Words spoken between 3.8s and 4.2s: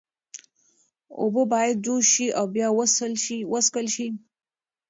شي.